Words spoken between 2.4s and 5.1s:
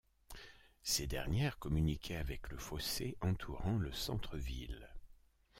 le fossé entourant le centre-ville.